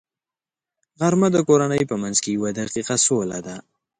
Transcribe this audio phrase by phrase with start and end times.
[0.99, 3.55] غرمه د کورنۍ په منځ کې یوه دقیقه سوله ده